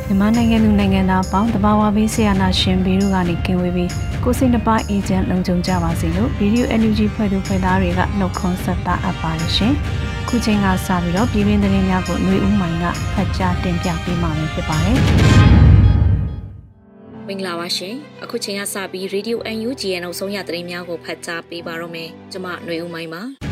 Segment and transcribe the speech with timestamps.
[0.06, 3.90] မြန်မာနိုင်ငံသူနိုင်ငံသားပေါင်းတဘာဝဘေးဆရာနာရှင်ဘေးတို့ကနေကင်းဝေးပြီး
[4.24, 9.72] ကိုစိတ်နှပါအေဂျင့်လုံခြုံကြပါစေလို့ Radio NUG ဖွဲ့သူဖွဲ့သားတွေကနှုတ်ခွန်းဆက်တာအပ်ပါတယ်ရှင်။
[10.28, 14.98] ခုချိန်ကစပြီးတော့ပြည်တွင်းသတင်းများကိုຫນွေဦးမိုင်ကဖတ်ကြားတင်ပြပေးမှာဖြစ်ပါတယ်။
[17.26, 23.43] မင်္ဂလာပါရှင်အခုချိန်ကစပြီး Radio UNG ရဲ့နောက်ဆုံးရသတင်းများကိုဖတ်ကြားပေးပါရမယ်ကျွန်မຫນွေဦးမိုင်းပါ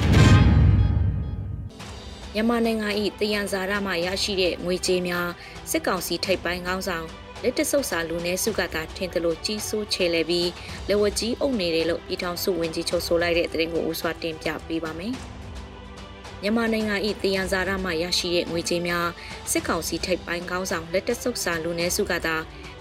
[2.35, 2.89] မြန်မာနိုင်ငံ၏
[3.19, 5.29] တယံဇာရမှရရှိတဲ့ငွေကြေးများ
[5.71, 7.05] စစ်ကောင်စီထိပ်ပိုင်းခေါင်းဆောင်
[7.43, 10.49] လက်တဆုပ်စာလူနည်းစုကသာထင်သလိုကြီးစိုးချေလဲပြီး
[10.87, 15.13] လက်ဝကြီးအုပ်နေတယ်လို့ပြည်ထောင်စုဝန်ကြီးချုပ်ဆိုလိုက်တဲ့သတင်းကိုဦးစွာတင်ပြပေးပါမယ်။
[16.41, 19.07] မြန်မာနိုင်ငံ၏တယံဇာရမှရရှိတဲ့ငွေကြေးများ
[19.51, 22.35] စစ်ကောင်စီထိပ်ပိုင်းခေါင်းဆောင်လက်တဆုပ်စာလူနည်းစုကသာ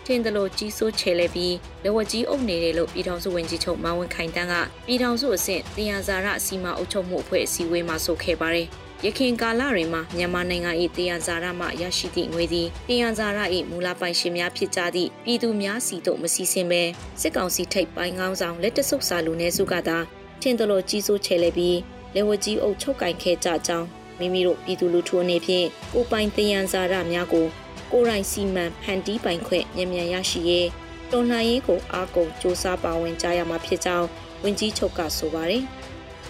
[0.06, 4.55] ထင်သလိုကြီးစိုးချေလဲပြီးလက်ဝကြီးအုပ်နေတယ်လို့ပြည်ထောင်စုဝန်ကြီးချုပ်မန်ဝင်းခိုင်တန်းက
[4.86, 8.69] ပြည်ထောင်စုအဆင့်တယံဇာရအစီအမအုပ်ချုပ်မှုအဖွဲ့အစည်းအဝေးမှာဆိုခဲ့ပါတယ်။
[9.06, 16.83] ရခင်ကာလတွင်မှမြန်မာနိုင်ငံ၏တရားဇာရမှရရှိသည့်ငွေသည်တရားဇာရ၏မူလပိုင်ရှင်များဖြစ်ကြသည့်ပြည်သူများစီတို့မစီစဉ်ပဲ
[17.20, 19.98] စစ်ကောင်စီထိပ်ပိုင်းကောင်းဆောင်လက်တဆုပ်စာလူနည်းစုကသာ
[20.42, 21.79] ထင်သလိုကြီးစိုးချဲလဲပြီး
[22.14, 23.86] လက်ဝကြီးအုပ်ချုပ်ကင်ခဲ့ကြကြောင်း
[24.18, 27.46] မိမိတို့ပြည်သူလူထုအနေဖြင့်ကိုပိုင်တရားဇာရများကို
[27.92, 30.68] ကိုယ်တိုင်စီမံဖန်တီးပိုင်ခွင့်မြန်မြန်ရရှိရေး
[31.11, 34.07] တော်လှန်ရေးကိုအားကုန်စ조사ပါဝင်ကြရမှာဖြစ်ကြောင်း
[34.42, 35.64] ဝန်ကြီးချုပ်ကဆိုပါတယ်။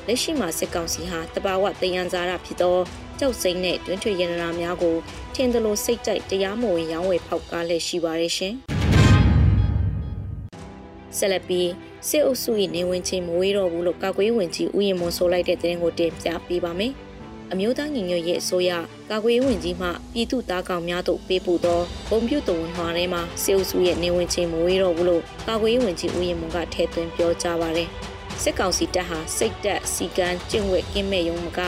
[0.07, 2.77] လက်ရှိမှာစစ်ကောင်စီဟာတဘာဝတယံဇာရဖြစ်သော
[3.19, 4.97] ကြောက်စိမ့်နဲ့တွင်ထွေရတနာများကို
[5.35, 8.55] ထင်သလိုစိတ်ကြိုက်တရားမဝင်ရောင်းဝယ်ဖောက်ကားလက်ရှိပါရဲ့ရှင်။
[11.19, 11.71] ဆက်လက်ပြီး
[12.09, 16.93] စစ်အုပ်စု၏နေဝင်ချင်းမဝေးတော့ဘူးလို့ကာကွယ်ဝင်ကြီးဦးရင်မွန်ဆိုလိုက်တဲ့တဲ့ကိုတင်ပြပေးပါမယ်။
[17.53, 18.71] အမျိုးသားညီညွတ်ရေးအစိုးရ
[19.11, 27.91] ကာကွယ်ဝင်ကြီးမှပြည်သူသားကောင်များတို့ပေးပို့သောပုံပြုတ်တော်မှာထဲမှာစစ်အုပ်စုရဲ့နေဝင်ချင်းမဝေးတော့ဘူးလို့ကာကွယ်ဝင်ကြီးဦးရင်မွန်ကထည့်သွင်းပြောကြားပါရယ်။
[28.43, 31.61] စစ်ကောင်စီတပ်ဟာစိတ်တက်စီကံကျင့်ဝတ်ကင်းမဲ့ရုံမက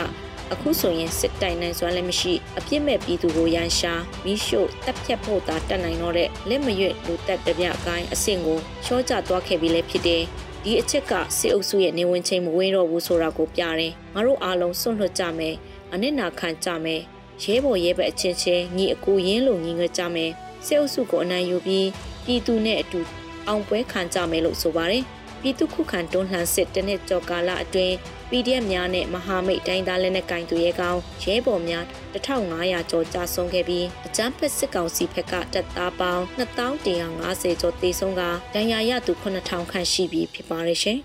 [0.52, 3.92] အခုဆိုရင်စစ်တိုင်နိုင်စွမ်းလည်းမရှိအပြစ်မဲ့ပြည်သူကိုရန်ရှာ
[4.24, 10.22] မိရှို့တပ်ဖြတ်ဖို့သာတတ်နိုင်တော့တဲ့လက်မရွေ့လူတက်တပြအကိုင်းအဆင့်ကိုချောကျသွားခဲ့ပြီလည်းဖြစ်တယ်
[10.64, 15.54] ဒီအချက်ကစစ်အုပ်စုရဲ့နေဝင်ချင်းမဝင်းတော့ဘူးဆိုတာကိုပြတယ်ငါတို့အားလုံးစွန့်လွတ်ကြမယ်
[15.92, 17.00] အနစ်နာခံကြမယ်
[17.42, 20.30] ရဲဘော်ရဲဘက်အချင်းချင်းညီအကိုရင်းလိုညီငွေကြမယ်
[20.66, 21.88] စစ်အုပ်စုကိုအနိုင်ယူပြီး
[22.24, 23.00] ပြည်သူနဲ့အတူ
[23.48, 25.04] အောင်ပွဲခံကြမယ်လို့ဆိုပါတယ်
[25.46, 27.94] ပြည်သူခုခံတွန်းလှန်စစ်တနစ်ကြော်ကာလအတွင်း
[28.30, 31.84] PDF များနဲ့မဟာမိတ်တိုင်းသားလက်နက်ကင်သူရဲကောင်းရဲဘော်များ
[32.14, 38.22] 1500ကျော်ကြာဆုံးခဲ့ပြီးအကြမ်းဖက်စစ်ကောင်စီဘက်ကတပ်သားပေါင်း2150ကျော်သေဆုံးက
[38.54, 40.98] ဒဏ်ရာရသူ9000ခန့်ရှိပြီဖြစ်ပါရဲ့ရှင်။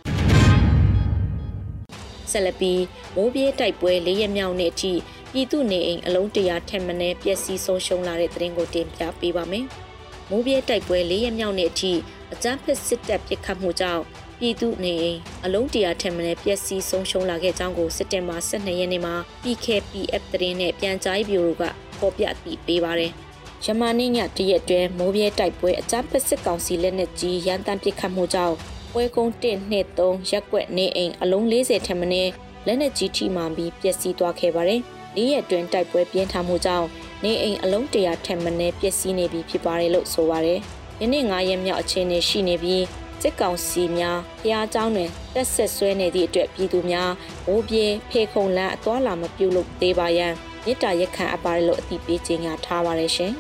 [2.31, 2.81] ဆက်လက်ပြီး
[3.15, 4.93] မိုးပြေးတိုက်ပွဲ၄ရက်မြောက်နေ့အထိ
[5.31, 9.65] ပြည်သူနေအိမ်အလုံးတရာထက်မနည်းပျက်စီးဆုံးရှုံးလာတဲ့သတင်းကိုတင်ပြပေးပါမယ်။
[10.29, 11.93] မိုးပြေးတိုက်ပွဲ၄ရက်မြောက်နေ့အထိ
[12.33, 14.03] အကြမ်းဖက်စစ်တပ်ပစ်ခတ်မှုကြောင့်
[14.41, 21.63] ပြည်သူနေအိမ်အလုံးတရာထက်မနည်းပျက်စီးဆုံးရှုံးလာခဲ့ကြောင်းကိုစက်တင်ဘာ12ရက်နေ့မှာ PKPF သတင်းနဲ့ပြန်ကြားရေးဗျူရိုက
[21.97, 23.11] ဖော်ပြပြီးပေးပါတယ်။
[23.65, 28.55] ယမန်နေ့ညတရက်အတွင်းမိုးပြဲတိုက်ပွဲအကြမ်းဖက်စစ်ကောင်စီလက်နက်ကြီးရန်တမ်းပစ်ခတ်မှုကြောင့်
[28.93, 29.53] ပွဲကုန်း1 2
[29.97, 32.31] 3ရက်ွက်နေအိမ်အလုံး40ထက်မနည်း
[32.65, 34.81] လက်နက်ကြီးထိမှန်ပြီးပျက်စီးသွားခဲ့ပါတယ်။
[35.15, 36.87] နေ့ရက်တွင်တိုက်ပွဲပြင်းထန်မှုကြောင့်
[37.23, 40.59] နေအိမ်အလုံး100ထက်မနည်းပျက်စီးနေပြီဖြစ်ပါတယ်လို့ဆိုပါတယ်။
[41.01, 42.83] ယနေ့9ရက်မြောက်အခြေအနေရှိနေပြီး
[43.22, 47.10] စစ်ကောင်စီများဖျားเจ้าတွင်တက်ဆက်ဆွဲနေသည့်အတွက်ပြည်သူများ
[47.46, 50.32] ဘိုးပြေဖေခုံလန်းအသွာလာမပြုတ်လို့သေးပါရန်
[50.66, 53.32] မြစ်တာရက်ခံအပ်ပါတယ်လို့အသိပေးကြေညာထားပါတယ်ရှင်။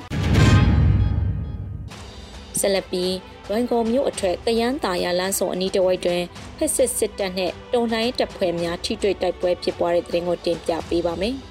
[2.60, 3.14] ဆက်လက်ပြီး
[3.48, 6.22] လွိုင်ကော်မြို့အထက်ကရန်တာယာလန်းဆောင်အနီးတစ်ဝိုက်တွင်
[6.58, 11.36] ဖက်စစ်စစ်တပ်နှင့်တုံလှိုင်းတပ်ဖွဲ့များထိတွေ့တိုက်ပွဲဖြစ်ပွားတဲ့တဲ့ရင်ကိုတင်ပြပေးပါမယ်။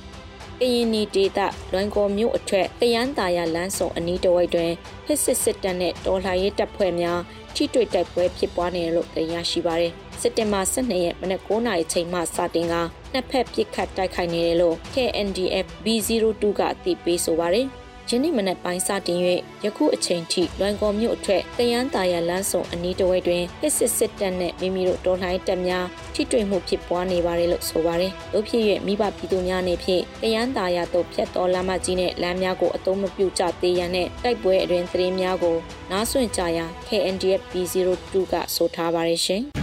[0.60, 1.40] ကရင်နီဒေသ
[1.72, 4.72] လွိုင်ကော်မြို့အထက်ကရန်တာယာလန်းဆောင်အနီးတစ်ဝိုက်တွင်
[5.04, 7.20] ဖစ်စစ်စစ်တပ်နဲ့တော်လှန်ရေးတပ်ဖွဲ့များ
[7.54, 12.74] ထိတွေ့တိုက်ပွဲဖြစ်ပွားနေတယ်လို့သိရရှိပါတယ်စက်တင်ဘာ12ရက်မနက်9:00နာရီချိန်မှစတင်က
[13.12, 17.66] နှစ်ဖက်ပစ်ခတ်တိုက်ခိုက်နေတယ်လို့ KNDF B02 ကအသိပေးဆိုပါတယ်။
[18.10, 19.18] ယနေ့မနက်ပိုင်းစတင်၍
[19.64, 35.56] ယခုအချိန်ထိလွိုင်ကော်မြို့အထက်တယန်းတာယာလမ်းဆောင်အနီးတစ်ဝိုက်တွင်ဟစ်စစ်စစ်တပ်နှင့်မိမိတို့တော်လှန်တပ်များထိတွေ့မှုဖြစ်ပွားနေပါတယ်လို့ဆိုပါတယ်။တို့ဖြစ်၍မိဘပြည်သူများအနေဖြင့်တယန်းတာယာသို့ဖြတ်တော်လမ်းမကြီးနှင့်လမ်းများကိုအသုံးမပြုကြသေးရန်နှင့်တိုက်ပွဲအတွင်သတင်းများကို
[35.90, 39.42] နားဆွင့်ကြရန် KNDF B02 ကဆိုထားပါတယ်ရှင်။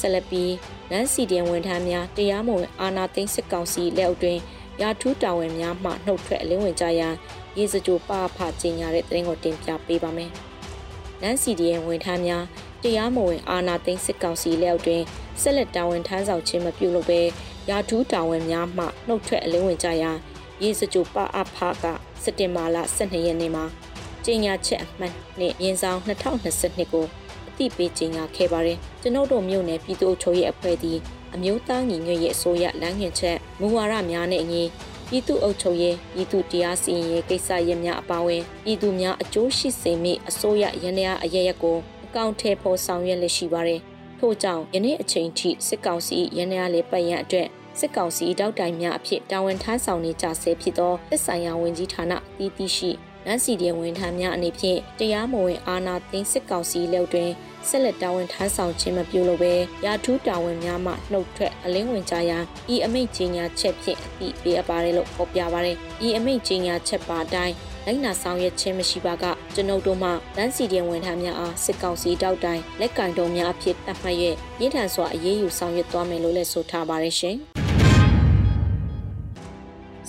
[0.00, 0.52] ဆက်လက်ပြီး
[0.90, 4.38] လမ်းစီတင်ဝန်ထမ်းများတရားမဝင်အာဏာသိမ်းစစ်ကောင်စီလက်အောက်တွင်
[4.82, 7.14] ရာထူးတာဝန်များမှနှုတ်ထွက်အလင်းဝင်ကြရန်
[7.58, 10.30] ရေစကြိုပအဖကြီးညာတဲ့သတင်းကိုတင်ပြပေးပါမယ်။
[11.22, 12.44] နန်းစီဒီရဲ့ဝန်ထမ်းများ
[12.82, 15.02] တရားမဝင်အာဏာသိမ်းစစ်ကောင်စီလက်အောက်တွင်
[15.40, 17.20] ဆက်လက်တာဝန်ထမ်းဆောင်ခြင်းမပြုလုပ်ဘဲ
[17.70, 20.16] ရာထူးတာဝန်များမှနှုတ်ထွက်အလင်းဝင်ကြရန်
[20.62, 21.84] ရေစကြိုပအဖက
[22.22, 23.64] စက်တင်ဘာလ12ရက်နေ့မှာ
[24.24, 27.06] ကြေညာချက်အမှတ်နဲ့ရင်းဆောင်2022ကို
[27.48, 30.98] အသိပေးကြေညာခဲ့ပါတယ်။ကျွန်ုပ်တို့မြို့နယ်ပြည်သူ့အုပ်ချုပ်ရေးအဖွဲ့သည်
[31.34, 34.62] အမျိုးသားညီညွတ်ရေးအစိုးရလမ်းညွှန်ချက်မူဝါဒများနဲ့အညီ
[35.08, 43.80] ပြည်သူ့အုပ်ချုပ်ရေးပြည်သူတရားစီရင်ရေးကိစ္စရပ်များအပါအဝင်ပြည်သူများအကျိုးရှိစေမည့်အစိုးရရန်ရာအရရက်ကိုအကောင့်ထဲပေါ်ဆောင်ရွက်လက်ရှိပါတယ်။
[44.18, 47.48] ထို့ကြောင့်ယနေ့အချိန်ထိစစ်ကောင်စီရန်ရာလေးပတ်ရန်အတွက်
[47.78, 52.90] စစ်ကောင်စီတောက်တိုင်များအဖြစ်တာဝန်ထမ်းဆောင်နေကြဆဲဖြစ်သောသက်ဆိုင်ရာဝန်ကြီးဌာနတည်တည်ရှိ
[53.26, 57.30] လမ်းစီတဲ့ဝန်ထမ်းများအနေဖြင့်တရားမဝင်အာဏာသိမ်းစစ်ကောင်စီလက်တွင်
[57.68, 59.52] ဆက်လက်တာဝန်ထမ်းဆောင်ခြင်းမပြုလို့ပဲ
[59.84, 62.42] ရာထူးတာဝန်များမှနှုတ်ထွက်အလင်းဝင်ကြရန်
[62.74, 65.76] ဤအမိန့်ကြီးညာချက်ဖြင့်အတိပေးအပ်ပါတယ်လို့ဖော်ပြပါတယ်
[66.06, 67.54] ဤအမိန့်ကြီးညာချက်ပါတိုင်း
[67.86, 69.24] လိုက်နာဆောင်ရွက်ခြင်းမရှိပါက
[69.54, 74.16] ကျွန်ုပ်တို့မှလမ်းစီတဲ့ဝန်ထမ်းများအားစစ်ကောင်စီတောက်တိုင်လက်ကင်တုံများအဖြစ်တတ်မှတ်၍
[74.60, 77.36] ရင်းထန်စွာအရေးယူဆောင်ရွက်သွားမယ်လို့လည်းဆိုထားပါတယ်ရှင်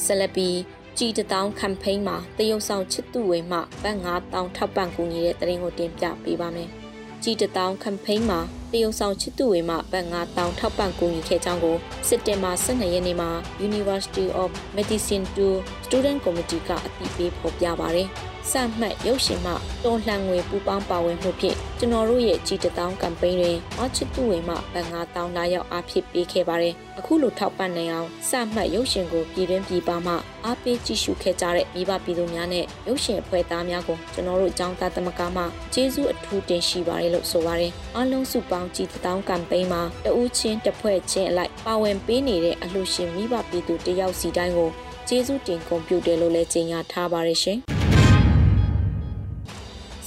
[0.03, 0.49] ဆလပီ
[0.97, 6.71] ကြည်တောင်း campaign မှာတရုတ်ဆောင်ချစ်သူဝေမှဘတ်9000ထောက်ပံ့ကူညီတဲ့တရင်ကိုတင်ပြပေးပါမယ်။
[7.25, 8.39] ကြည်တောင်း campaign မှာ
[8.71, 11.77] တရုတ်ဆောင်ချစ်သူဝေမှဘတ်9000ထောက်ပံ့ကူညီခဲ့ကြောင်းကို
[12.07, 13.29] စစ်တင်ဘာ12ရက်နေ့မှာ
[13.67, 18.09] University of Medicine 2 Student Committee ကအတည်ပြုဖော်ပြပါတယ်။
[18.51, 19.53] စမှတ်ရုပ်ရှင်မှ
[19.83, 30.13] တော်လှန်ငွေပူပေါင်းပါဝင်မှုဖြင့်ကျွန်တော်တို့ရဲ့ကြီးတောင်းကမ်ပိန်းတွင်အချစ်သူဝင်မှဗန်9000လာရောက်အားဖြစ်ပေးခဲ့ပါတယ်။အခုလိုထောက်ပံ့နိုင်အောင်စမှတ်ရုပ်ရှင်ကိုပြည်တွင်းပြည်ပမှ
[30.45, 35.43] အားပေးကြည့်ရှုခဲ့ကြတဲ့မိဘပြည်သူများနဲ့ရုပ်ရှင်အဖွဲ့သားများကိုကျွန်တော်တို့အကြောင်းသားသမဂ္ဂမှ
[35.73, 44.69] ကျေးဇူးအထူးတင်ရှိပါတယ်လို့ဆိုပါတယ်။အားလုံးစုပေါင်းကြီးတောင်းကမ်ပိန်းမှာတဦးချင်းတစ်ဖွဲ့ချင်းအလိုက်ပါဝင်ပေးနေတဲ့အလှူရှင်မိဘပြည်သူတယောက်စီတိုင်းကို
[45.07, 47.59] ကျေးဇူးတင်ဂုဏ်ပြုတယ်လို့လည်းကြေညာထားပါတယ်ရှင်။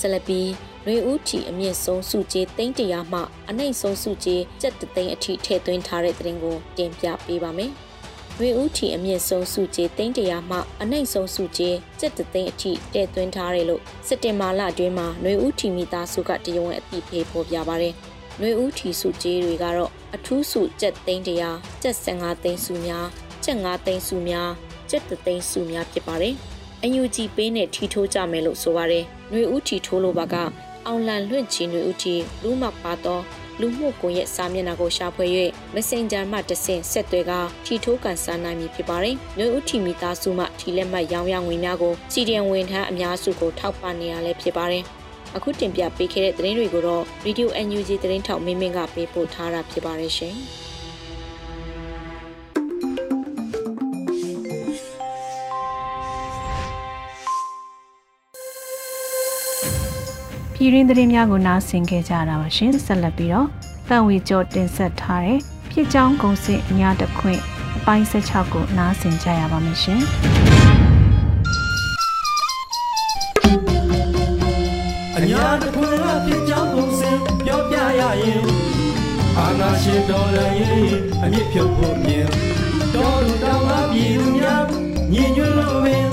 [0.00, 0.49] ဆက်လက်ပြီး
[0.87, 7.73] ရွေဦးထီအမြင့်ဆုံးစုကြေးသိန်းတရာမှအနှိမ့်ဆုံးစုကြေးကျပ်သိန်းအထိထည့်သွင်းထားတဲ့သတင်းကိုတင်ပြပေးပါမယ်။
[8.39, 17.94] ရွေဦးထီအမြင့်ဆုံးစုကြေးသိန်းတရာမှအနှိမ့်ဆုံးစုကြေးကျပ်သိန်းအထိထည့်သွင်းထားတယ်လို့စက်တင်ဘာလအတွင်းမှာရွေဦးထီမိသားစုကတရားဝင်အသိပေးဖော်ပြပါရတယ်။
[18.41, 21.51] ရွေဦးထီစုကြေးတွေကတော့အထူးစုကျပ်သိန်းတရာ
[21.83, 23.06] ကျပ်15သိန်းစုများ
[23.44, 24.51] ကျပ်5သိန်းစုများ
[24.91, 26.35] ကျပ်သိန်းစုများဖြစ်ပါတယ်။
[26.83, 30.36] အယူကြည်ပေးနဲ့ထီထိုးကြမယ်လို့ဆိုပါတယ်။ ຫນွေဦးထီထိုးလိုပါက
[30.86, 33.24] အောင်လန်လွင့်ချီຫນွေဦးထီလူမပါတော့
[33.60, 35.25] လူမှုကွန်ရက်စာမျက်နှာကိုရှာဖွေ၍
[35.75, 37.31] Messenger မှတဆင့်ဆက်သွယ်က
[37.66, 44.84] ထီထိုးကန်ဆန်းနိုင်မည်ဖြစ်ပါတယ်။ຫນွေဦးထီမိသားစုမှထီလက်မှတ်ရောင်းရငွေများကိုစီဒီယံဝန်ထမ်းအများစုကိုထောက်ပံ့နေရလဲဖြစ်ပါတယ်။
[45.36, 50.36] အခုတင်ပြပေးခဲ့တဲ့သတင်းတွေကိုတော့ Radio NUG သတင်းထောက်မင်းမင်းကပေးပို့ထားတာဖြစ်ပါတယ်ရှင်။
[60.60, 63.48] ပြည်ရင်းသတင်းများကိုနားဆင်ခဲ့ကြတာပါရှင်ဆက်လက်ပြီးတော့
[63.88, 65.38] တန်ဝေကျော်တင်ဆက်ထားတဲ့
[65.70, 67.41] ဖြစ်ကြောင်းကုံစစ်အညာတခွင့်
[67.77, 70.00] အပိုင်း16ကိုနားဆင်ကြရပါမယ်ရှင်
[75.17, 78.44] အညာတခွင့်အဖြစ်ကြောင်းကုံစစ်ပြောပြရရင်
[79.38, 80.88] အာနာရှင်တော်လည်းရင်
[81.22, 82.27] အမြင့်ဖြုတ်ဖို့မြင်
[82.94, 84.65] တော်လူတော်မှာပြည်သူများ
[85.12, 86.06] ညီညွတ်လို့ပင်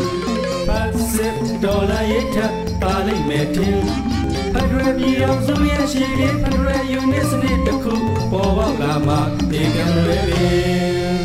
[0.67, 2.37] ပတ်စစ်တော်လည်းရထ
[2.81, 4.14] ပါလိမ့်မယ်တင်
[4.55, 7.93] ဖက်ဒရယ်ပြည်အောင်စုရဲ့ရှိလေးဖက်ဒရယ်ယူနစ်စနစ်တစ်ခု
[8.31, 9.15] ပေါ်ပေါက်လာမှ
[9.51, 11.15] ဒီကံလွယ်ပင်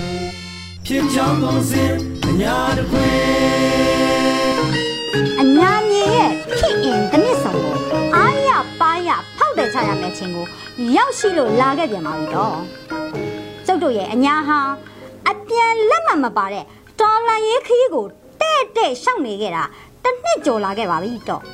[0.87, 1.93] ဖြစ်ချောင်းကုန်စင်
[2.27, 3.09] အညာတခွေ
[5.41, 7.75] အညာမြေရဲ့ဖြစ်ရင်တနစ်ဆောင်ကို
[8.17, 10.47] အားရပါရဖောက်တယ်ချရမယ့်ချင်းကို
[10.97, 12.57] ရောက်ရှိလို့လာခဲ့ပြန်ပါပြီတော့
[13.67, 14.61] ကျုပ်တို့ရဲ့အညာဟာ
[15.29, 16.65] အပြန်လက်မှတ်မပါတဲ့
[17.01, 18.07] တော်လန်ရေးခရီးကို
[18.41, 19.65] တဲ့တဲ့ရှောက်နေခဲ့တာ
[20.03, 21.45] တစ်နှစ်ကျော်လာခဲ့ပါပြီတော့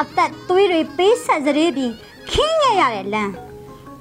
[0.00, 1.92] အသက်သွေးတွေပေးဆက်စရေးပြီး
[2.30, 3.32] ခင်းခဲ့ရတဲ့လမ်း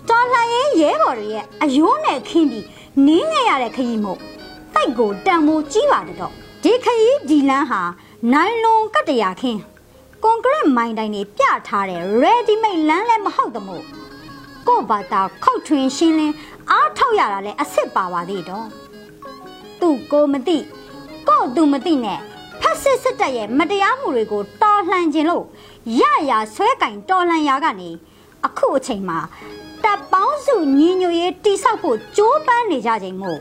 [0.10, 2.66] တော်လှန်ရေးရဲဘော်တွေရဲ့အယိုးနဲ့ခင်းပြီး
[3.06, 4.20] နင်းခဲ့ရတဲ့ခရီးမို့
[4.76, 6.34] တိုက်ကိုတန်မိုးကြီးပါတယ်တော့
[6.64, 7.82] ဒီခရီးဒီလမ်းဟာ
[8.34, 9.60] နိုင်လွန်ကတရာခင်း
[10.24, 13.84] ကွန်ကရစ်မိုင်တိုင်တွေပြထားတဲ့ ready made လမ်းလည်းမဟုတ်သမို့
[14.68, 16.36] ကို့ဘာသာခောက်ထွင်ရှင်းလင်း
[16.72, 18.68] အားထောက်ရတာလဲအစ်စ်ပါပါသေးတော့
[19.82, 20.58] သူ့ကိုမသိ
[21.30, 22.20] ကို့သူမသိနဲ့
[22.62, 25.46] ဖက်စစ်စစ်တပ်ရဲ့မတရားမှုတွေကိုတော်လှန်ခြင်းလို့
[26.00, 27.90] ရရဆွဲကင်တော်လှန်ရာကနေ
[28.46, 29.20] အခုအချိန်မှာ
[29.84, 33.40] တပ်ပေါင်းစုညီညွတ်ရေးတိဆောက်ဖို့ကြိုးပမ်းနေကြချိန်မို့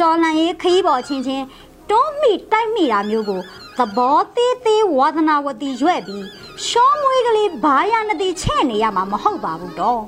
[0.00, 1.44] တော်လှန်ရေးခရီးပေါ်ချင်းချင်း
[1.90, 3.40] တွန်းမိတိုက်မိတာမျိုးကို
[3.78, 6.24] သဘောသေးသေးဝါသနာဝတိရွဲ့ပြီး
[6.66, 10.02] ရှောမွေးကလေးဘာရနတိချဲ့နေရမှာမဟုတ်ပါဘူးတော့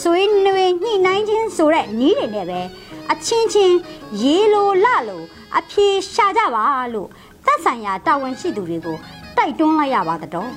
[0.00, 2.60] ဆွေးနွေးညှိနှိုင်းခြင်းဆိုတဲ့နီးတွေနဲ့ပဲ
[3.12, 3.76] အချင်းချင်း
[4.22, 5.22] ရေလိုလလို
[5.58, 7.08] အဖြေရှာကြပါလို့
[7.46, 8.96] သက်ဆိုင်ရာတာဝန်ရှိသူတွေကို
[9.36, 10.50] တိုက်တွန်းလိုက်ရပါတော့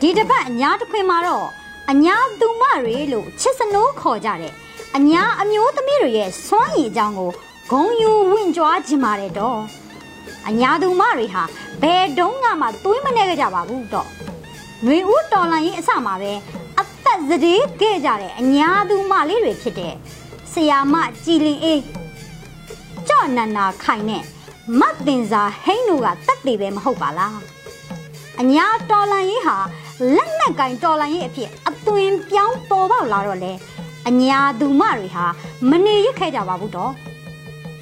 [0.00, 1.46] ဒီတစ်ပတ်အညာတစ်ခွင်မှာတော့
[1.90, 4.52] အညာသူမတွေလို့ချစ်စနိုးခေါ်ကြတဲ့
[4.96, 7.30] အညာအမျိုးသမီးတွေရဲ့စွမ်းရည်အကြောင်းကို
[7.70, 9.60] ဂုံယူဝင့်ကြွားခြင်းပါတယ်တော့
[10.48, 11.42] အညာသူမတွေဟာ
[11.82, 14.08] ဘယ်တုန်းကမှသွေးမနေကြပါဘူးတော့
[14.82, 16.32] ຫນွေဦးတော်လန်ရင်အစမှာပဲ
[16.80, 19.94] အသက်စတေးခဲ့ကြတဲ့အညာသူမလေးတွေဖြစ်တဲ့
[20.52, 21.80] ဆရာမကြည်လင်အေး
[23.08, 24.22] ကြော့နန္နာခိုင်နဲ့
[24.80, 27.38] မတ်တင်စာဟိန်းတို့ကတက်တည်ပဲမဟုတ်ပါလား
[28.40, 29.56] အညာတော်လန်ရေးဟာ
[30.14, 33.52] လက်နက်ကင်တော်လန်ရေးအဖြစ်အသွင်ပြောင်းပေါ်ပေါက်လာတော့လေ
[34.08, 35.26] အညာသူမတွေဟာ
[35.70, 36.92] မနေရခဲ့ကြပါဘူးတော့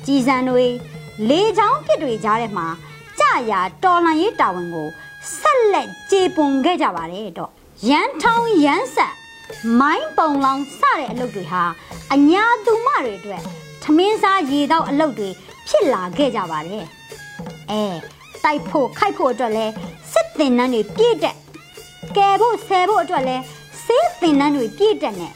[0.06, 0.66] ကြည်စံတွေ
[1.28, 2.66] လေချောင်းဖြစ်တွေကြားထဲမှာ
[3.18, 4.88] ကြာရာတော်လန်ရေးတာဝန်ကို
[5.40, 7.50] ဆက်လက်ကြေပွန်ခဲ့ကြပါတယ်တော့
[7.88, 9.14] ရန်ထောင်းရန်ဆက်
[9.80, 11.62] မိုင်းပုံလောင်စတဲ့အလုပ်တွေဟာ
[12.12, 13.42] အညာသူမတွေအတွက်
[13.84, 15.28] ထမင်းစားရေတော့အလုပ်တွေ
[15.68, 16.84] ဖြစ်လာခဲ့ကြပါတယ်
[17.70, 17.82] အဲ
[18.44, 19.66] တိုက်ဖို့ခိုက်ဖို့အတွက်လဲ
[20.12, 21.36] စစ်တင်နှန်းတွေပြည့်တဲ့
[22.16, 23.36] ကယ်ဖို့ဆယ်ဖို့အတွက်လဲ
[23.84, 25.32] စေးတင်နှန်းတွေပြည့်တဲ့နဲ့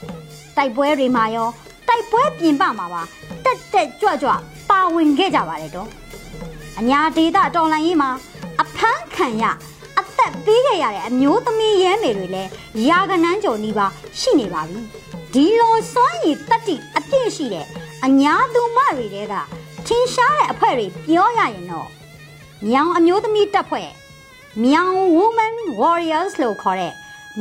[0.56, 1.48] တိုက်ပွဲတွေမှာရော
[1.88, 3.02] တိုက်ပွဲပြင်ပမှာပါ
[3.44, 4.30] တက်တက်ကြွကြွ
[4.70, 5.88] ပါဝင်ခဲ့ကြပါတယ်တော့
[6.78, 8.10] အညာဒေတာတော်လိုင်းရေးမှာ
[8.62, 9.44] အဖမ်းခံရ
[9.98, 12.50] အသက်ပေးခဲ့ရတဲ့အမျိုးသမီးရဲမေတွေလည်း
[12.88, 13.86] ယာကနန်းကျော်နီးပါ
[14.20, 14.80] ရှိနေပါပြီ
[15.34, 17.66] ဒီလိုစွမ်းရည်တတိအပြည့်ရှိတဲ့
[18.06, 19.34] အညာသူမတွေတဲက
[19.86, 21.88] ထင်ရှားတဲ့အဖွဲတွေပြောရရင်တော့
[22.68, 23.88] မြောင်အမျိုးသမီးတပ်ဖွဲ့
[24.64, 26.92] မြောင် Women Warriors လို့ခေါ်တဲ့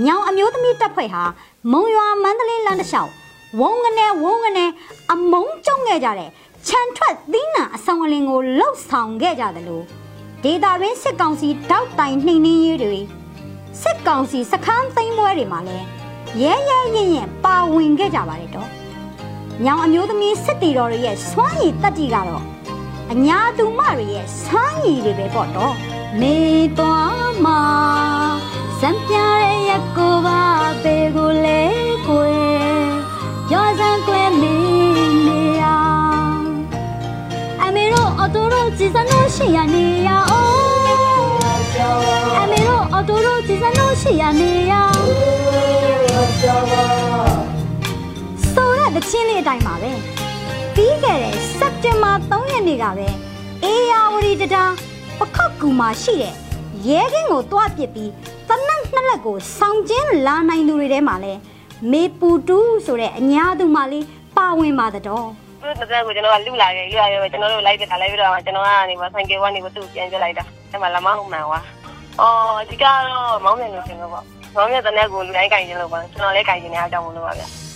[0.03, 1.23] မြောင်အမျိုးသမီးတပ်ဖွဲ့ဟာ
[1.71, 3.11] မုံရွာမန္တလေးလမ်းတစ်လျှောက်
[3.59, 4.65] ဝုံကနေဝုံကနေ
[5.11, 6.29] အမုံကျုံခဲ့ကြတဲ့
[6.67, 9.83] ခြံထွက်သီးနှံအဆောင်အလင်ကိုလှုပ်ဆောင်ခဲ့ကြတယ်လို့
[10.43, 12.99] ဒေတာရင်းစစ်ကောင်စီတောက်တိုင်နှိမ်နှင်းရေးတွေ
[13.81, 15.85] စစ်ကောင်စီစခန်းသိမ်းပွဲတွေမှာလည်း
[16.41, 18.69] ရဲရဲရင်ရင်ပါဝင်ခဲ့ကြပါတယ်တော့။
[19.65, 22.43] ညောင်အမျိုးသမီးစစ်တီတော်တွေရဲ့စွမ်းရည်တက်တီကတော့
[23.11, 25.73] အညာသူမတွေရဲ့စွမ်းရည်တွေပဲပေါ့တော့။
[26.19, 26.37] မေ
[26.79, 27.61] တော်မှာ
[28.79, 30.41] စံပြရဲရက်ကိုပါ
[30.83, 31.61] ပေကိုလေ
[32.07, 32.87] ကွယ်
[33.51, 35.63] ရောစံကွယ်မင်းနေရ
[37.61, 40.57] အမေတို့အတူတို့ကြည်စံလို့ရှိရနေရအောင်
[42.37, 44.73] အမေတို့အတူတို့ကြည်စံလို့ရှိရနေရ
[46.39, 47.06] ဆိုတဲ့
[48.97, 49.91] တချင်းလေးအတိုင်းပါပဲ
[50.75, 53.07] ပြီးခဲ့တဲ့စက်တင်ဘာ3ရက်နေ့ကပဲ
[53.63, 54.63] အေယာဝတီတတာ
[55.19, 56.33] ပခောက်ကူမှာရှိတဲ့
[56.87, 58.11] ရဲကင်းကိုတွားပစ်ပြီး
[58.47, 61.33] တနက်နှစ်လက်ကိုဆောင်းကျင်းလာနိုင်သူတွေထဲမှာလဲ
[61.91, 64.05] မေပူတူဆိုတဲ့အညာသူမလေး
[64.37, 71.59] ပါဝင်ပါတော့သူ့တဲ့ကိုကျွန်တော်ကလူလာခဲ့လူလာခဲ့ကျွန်တော်တို့လိုက်ပြထားလိုက်ပြီးတော့ကျွန်တော်ကနေမဆိုင်ကယ်ကနေမသူ့ပြန်ပြလိုက်တာအဲ့မှာလမဟုတ်မှန်ကွာ
[72.21, 74.23] အော်အဓိကတော့မောင်းပြန်လို့ရှင်လို့ပေါ့
[74.55, 77.66] မောင်းပြန်တဲ့နဲ့ကိုလူတိုင်းကြိုင်ခြင်းလို့ပါကျွန်တော်လည်းကြိုင်ခြင်းနဲ့အကြောင်းမလို့ပါဗျ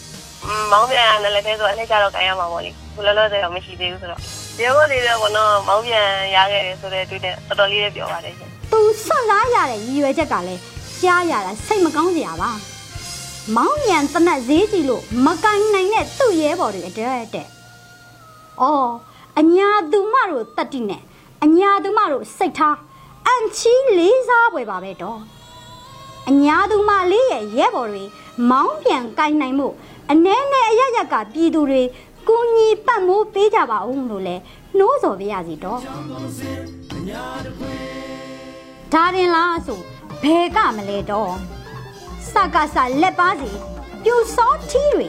[0.72, 4.20] မောင်းပြန်နဲ့လည်းပဲဆိုအဲ့ကြတော့ကြိုင်ရမှာပေါ့လေဘယ်လိုလဲဆိုတော့မရှိသေးဘူးဆိုတော့
[4.58, 10.62] ဒီဘက်လေးတော့ကတော့မောင်းပြန်ရခဲ့တယ်ဆိုတဲ့တွေ့တဲ့တော်တော်လေးလည်းပြောပါတယ်ရှင်သူဆွတ်စားရတဲ့ရည်ရွယ်ချက်ကလည်း
[11.02, 12.52] ကြားရတာစိတ်မကောင်းစရာပါ
[13.56, 17.48] မောင်းမြန်တနက်ဈေးကြီးလို့မကန်နိုင်တဲ့သူ့ရဲဘော်တွေအတွက်တဲ့။
[18.62, 18.92] အော်
[19.40, 21.02] အညာသူမတို့တတိနဲ့
[21.44, 22.78] အညာသူမတို့စိတ်ထား
[23.28, 25.20] အန်ချီလေးစားပွဲပါပဲတော့။
[26.30, 28.04] အညာသူမလေးရဲ့ရဲဘော်တွေ
[28.50, 29.68] မောင်းပြန်ကင်နိုင်မှု
[30.10, 31.82] အ내နဲ့အရရက်ကပြည်သူတွေ
[32.28, 34.36] ကူညီပတ်မိုးပေးကြပါဦးလို့လဲ
[34.78, 35.80] နှိုးဆော်ပြရစီတော့
[38.94, 39.80] ဒါရင်လားဆို
[40.24, 41.34] ဘယ်ကမလဲတော့
[42.32, 43.52] စကားစလက်ပါစီ
[44.04, 45.08] ပြူစောထီးတွေ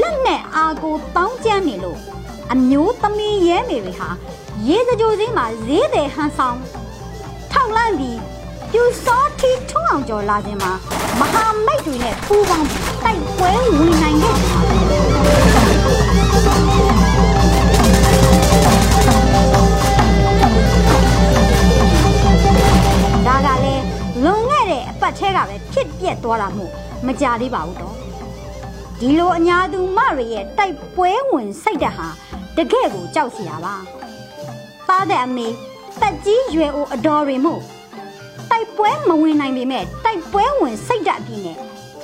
[0.00, 1.98] လက်နဲ့အာကိုတောင်းကျမ်းနေလို့
[2.52, 4.08] အမျိုးသမီးရဲမေတွေဟာ
[4.66, 6.58] ရေစကြိုစင်းမှာဈေးတယ်ဟန်ဆောင်
[7.52, 8.18] ထောက်လန့်ပြီး
[8.72, 10.72] ပြူစောထီးထုံးအောင်ကျော်လာခြင်းမှာ
[11.20, 14.48] မဟာမိတ်တွေနဲ့ပူးပေါင်းပြီးတိုက်ပွဲဝင်နိုင်ခဲ့တယ်
[23.26, 23.82] ပါဒါကလည်း
[24.24, 26.72] လွန်ခဲ့တဲ့အပတ်ထဲကပဲဖြစ်ပြက်သွားတာမို့
[27.06, 27.96] မကြသေးပါဘူးတော့
[29.00, 32.08] ဒီလိုအညာသူမတွေရဲ့တိုက်ပွဲဝင်စိတ်ဓာတ်ဟာ
[32.56, 33.74] တကယ့်ကိုကြောက်စရာပါ
[34.88, 35.46] သားတဲ့အမေ
[36.00, 37.62] တက်ကြီးရွယ်အိုအတော်တွေမို့
[38.52, 41.56] တိုက်ပွဲမဝင်နိုင်ပေမဲ့တိုက်ပွဲဝင်စိတ်ဓာတ်အပြည့်နဲ့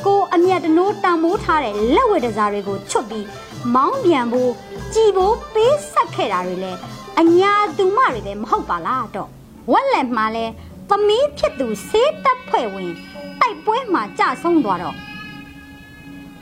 [0.06, 3.26] ကိုအမျက်တနိုးတန်မိုးထားတဲ့လက်ဝဲတစားတွေကိုချွတ်ပြီး
[3.74, 4.50] မောင်းပြန်ဖို့
[4.94, 6.72] ကြည်ဖို့ပေးဆက်ခဲ့တာတွေလဲ
[7.20, 9.28] အညာသူမတွေလည်းမဟုတ်ပါလားတော့
[9.72, 10.44] ဝက်လက်မှာလဲ
[10.90, 12.92] သမီးဖြစ်သူဆေးတက်ဖွဲ့ဝင်
[13.40, 14.96] တိုက်ပွဲမှာကြဆုံးသွားတော့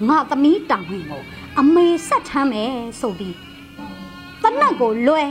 [0.09, 1.23] ငါသမီးတောင်ဝင်ကို
[1.61, 3.37] အမေဆက်ထမ်းမယ်ဆိုပြီး
[4.43, 5.23] တနတ်ကိုလွဲ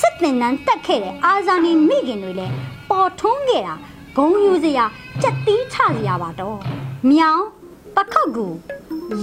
[0.00, 2.54] စစ်တင်နန်းတက်ခဲ့တဲ့အာဇာနည်မိခင်တွေလည်း
[2.90, 3.74] ပေါ်ထွန်းခဲ့တာ
[4.16, 4.84] ဂုံယူစရာ
[5.22, 6.58] ကြက်တီးချစရာပါတော့
[7.10, 7.42] မြောင်
[7.96, 8.46] ပခောက်ကူ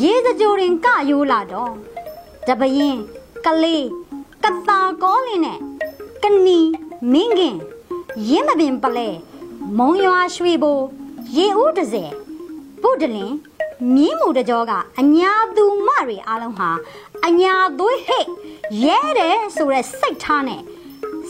[0.01, 1.73] ရေစကြိုရင်ကယိုးလာတော့
[2.47, 2.97] တပရင်
[3.45, 3.85] ကလေး
[4.43, 5.59] ကတာကောလင်းနဲ့
[6.23, 6.59] ကနီ
[7.11, 7.55] မင်းခင်
[8.27, 9.09] ရင်းမပင်ပလဲ
[9.77, 10.79] မုံရွာရွှေဘို
[11.35, 12.03] ရေဦးတစဲ
[12.81, 13.33] ဗုဒ္ဓလင်
[13.95, 16.69] မြင်းမူတကြောကအညာသူမတွေအားလုံးဟာ
[17.25, 18.25] အညာသွေးဟဲ့
[18.85, 20.61] ရဲတယ်ဆိုတဲ့စိတ်ထားနဲ့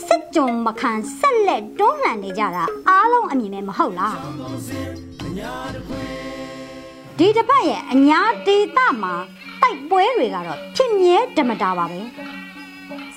[0.08, 4.16] စစ်ကြုံမခံဆက်လက်တွန်းလှန်နေကြတာအားလုံးအမြင်နဲ့မဟုတ်လား
[7.18, 9.14] ဒီတစ်ပတ်ရဲ့အညာဒေတာမှာ
[9.62, 12.00] တိုက်ပွဲတွေကတော့ဖြစ်မြဲဓမ္မတာပါပဲ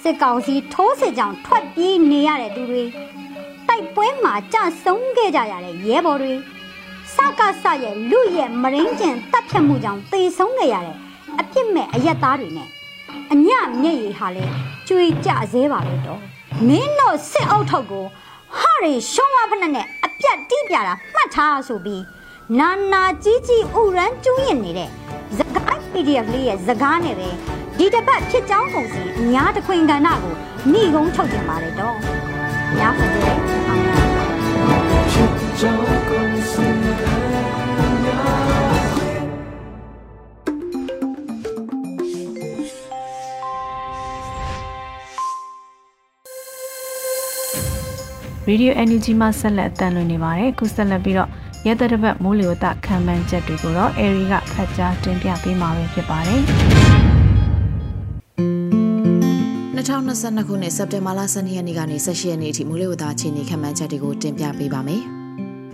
[0.03, 2.83] စစ်ကောင်စီထိုးစစ်ကြောင်ထွက်ပြေးနေရတဲ့သူတွေ
[3.69, 6.33] တိုက်ပွဲမှာကြဆုံးခဲ့ကြရတဲ့ရဲဘော်တွေ
[7.15, 10.97] စကားဆရဲ့လူရဲ့မရင်းကျင်တပ်ဖြတ်မှုကြောင့်သေဆုံးခဲ့ရတဲ့
[11.41, 12.69] အပြစ်မဲ့အရက်သားတွေနဲ့
[13.33, 14.45] အညမျက်ရည်ဟာလဲ
[14.89, 16.21] ကျွေကြသေးပါပဲတော့
[16.69, 18.05] မင်းတို့စစ်အုပ်ထုပ်ကို
[18.59, 22.03] ဟာရီရှုံးဝဖက်နဲ့အပြတ်တီးပြတာမှတ်ထားဆိုပြီး
[22.59, 24.89] နာနာကြီးကြီးဥရန်ကျူးရင်နေတဲ့
[25.37, 27.29] ဇကိုင်း PDF လေးရဲ့ဇကားနဲ့ပဲ
[27.79, 30.35] ဒီတစ်ပတ်ဖြစ်ကြောင်းကုန်စီအများတခွင်ကဏ္ဍကို
[30.73, 31.97] နှိကုံးထုတ်တင်ပါတယ်တော့
[32.79, 33.91] ညာဖတ်တဲ့အောင်ရ
[35.11, 36.53] ဖြစ်ကြောင်းကုန်စ
[48.51, 51.29] ရေဒီယို energy မှာဆက်လက်အသံလွှင့်နေပါတယ်ခုဆက်လက်ပြီးတော့
[51.67, 56.41] ရဲတတစ်ပတ်မိုးလေဝသခံမှန်းချက်တွေကိုတော့ Airy ကဖတ်ကြားတင်ပြပေးမှာပဲဖြစ်ပါတယ်
[59.77, 65.05] 2022ခုနှစ်စက်တင်ဘာလ12ရက်နေ့ကနေ18ရက်နေ့အထိမိုးလေဝသအခြေအနေခန့်မှန်းချက်တွေကိုတင်ပြပေးပါမယ်။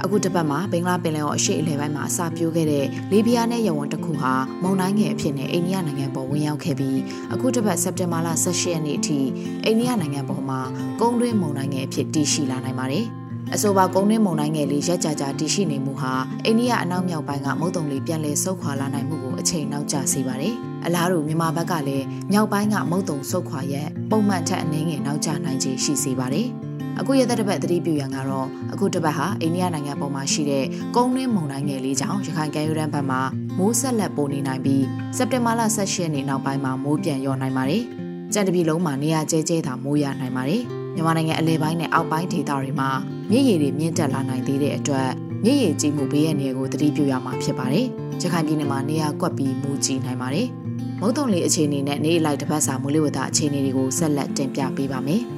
[0.04, 4.32] အခုတစ်ပတ်မှာဘင်္ဂလားပင်လယ်အော်အရှေ့အလယ်ပိုင်းမှာအစပြိုးခဲ့တဲ့လီဘီယာနဲ့ယဝန်တစ်ခုဟာ
[4.62, 7.00] မုန်တိုင်းငယ်အဖြစ်နဲ့အိန္ဒိယနိုင်ငံပေါ်ဝင်ရောက်ခဲ့ပြီး
[7.32, 9.18] အခုတစ်ပတ်စက်တင်ဘာလ18ရက်နေ့အထိ
[9.64, 10.60] အိန္ဒိယနိုင်ငံပေါ်မှာ
[11.00, 13.06] ကုန်းတွင်းမုန်တိုင်းငယ်အဖြစ်တည်ရှိလာနိုင်ပါတယ်။
[13.54, 16.12] အဆိုပါကုန်းတွင်းမုန်တိုင်းငယ်လေးရက်ကြာကြာတည်ရှိနေမှုဟာ
[16.44, 20.54] အိန္ဒိယအနောက်မြောက်ပိုင်းကမုတ်တုံလေးပြန်လည်ဆုတ်ခွာလာနိုင်မှုကိုအချိန်နောက်ကျစေပါတယ်။
[20.86, 26.48] အလားတူမြန်မာဘက်ကလည်းမြောက်ပိုင်းကမုတ်တုံဆုတ်ခွာရက်ပုံမှန်ထက်အနည်းငယ်နောက်ကျနိုင်ခြေရှိစေပါတယ်။
[27.00, 30.64] အခုရသက်တစ်ပတ်သတိပြုရန်ကတော့အခုတစ်ပတ်ဟာအိန္ဒိယနိုင်ငံပေါ်မှာရှိတဲ့
[30.96, 33.20] ကုန်းတွင်းမုန်တိုင်းငယ်လေးကြောင့်ရခိုင်ကမ်းရိုးတန်းဘက်မှာ
[33.58, 34.84] မိုးဆက်လက်ပိုနေနိုင်ပြီး
[35.16, 37.82] စက်တင်ဘာလ18ရက်နေ့နောက်ပိုင်းမှာမိုးပြန်လျော့နိုင်ပါတယ်။
[38.32, 40.62] ကြံတပြီလုံးမှာနေရာကျဲကျဲသာမိုးရနိုင်ပါတယ်။
[40.94, 42.90] မြန်မာနိုင်ငံအလဲပိုင်းနဲ့အောက်ပိုင်းဒေသတွေမှာ
[43.30, 45.08] မြစ်ရည်တွေမြင့်တက်လာနိုင်သေးတဲ့အတွက်
[45.44, 47.86] မြစ်ရည်ကြီးမှုဘေးရန်တွေကိုသတိပြုရမှာဖြစ်ပါတယ်။
[48.22, 50.48] ရခိုင်ပြည်နယ်မှာနေရာကွက်ပြီးမိုးကြီးနိုင်ပါတယ်။
[51.00, 55.22] မုတ်တုံလေးအခြေအနေနဲ့နေလိုက်တစ်ပတ်စာမိုးလေဝသအခြေအနေတွေကိုဆက်လက်တင်ပြပေးပါမယ်။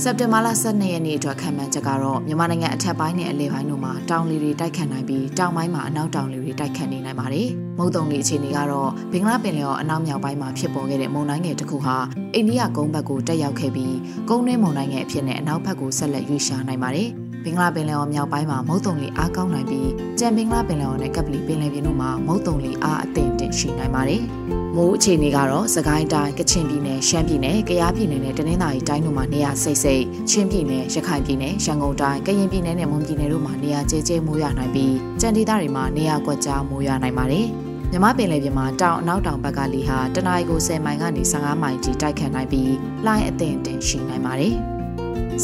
[0.00, 11.96] စက်တင်ဘာလ12ရက်နေ့အတွက်ခံမှန်းချက်ကတော့မြန်မာနိုင်ငံအထက်ပိုင်းနဲ့အလယ်ပိုင်းတို့မှာတောင်လေတွေတိုက်ခတ်နိုင်ပြီးတောင်ပိုင်းမှာအနောက်တောင်လေတွေတိုက်ခတ်နေနိုင်ပါတယ်။မုတ်တုံလေအခြေအနေကတော့ဘင်္ဂလားပင်လယ်ော်အနောက်မြောက်ပိုင်းမှာဖြစ်ပေါ်ခဲ့တဲ့မုန်တိုင်းငယ်တစ်ခုဟာ
[12.34, 13.96] အိန္ဒိယကုန်းဘက်ကိုတက်ရောက်ခဲ့ပြီး
[14.28, 17.10] ကုန်းတွင်းမုန်တိုင်းငယ်အဖြစ်နဲ့အနောက်ဘက်ကိုဆက်လက်ရွေ့ရှားနိုင်ပါတယ်။
[17.44, 24.22] ဘင်္ဂလားပင်လယ်ော်မြောက်ပိုင်းမှာမုတ်တုံလေအားကောင်းနိုင်ပြီးကြံဘင်္ဂလားပင်လယ်ော်နဲ့ကပလီပင်လယ်ပြင်တို့မှာမုတ်တုံလေအားအသင့်တင်ရှိနိုင်ပါတယ်။
[24.76, 37.46] မိုးအခြေအနေကတော့စကိုင်းတိုင်းကချင်ပြည်နယ်ရှမ်းပြည်နယ်ကယားပြည်နယ်နဲ့တနင်္သာရီတိုင်းတို့မှာနေရာစိတ်စိတ်ချင်းပြည်နယ်ရခိုင်ပြည်နယ်ရန်ကုန်တိုင်းကရင်ပြည်နယ်နဲ့မွန်ပြည်နယ်တို့မှာနေရာကျဲကျဲမိုးရွာနိုင်ပြီးကြံဒေသတွေမှာနေရာကွက်ကြားမိုးရွာနိုင်ပါတယ်။
[37.90, 42.72] မြမပင်လယ်ပြင်မှာတောင်အနောက်တောင်ဘက်ကလေဟာတနအီကို10မိုင်ကနေ15မိုင်ထိတိုက်ခတ်နိုင်ပြီး
[43.06, 44.56] လိုင်းအသင့်တင်ရှိနိုင်ပါတယ်။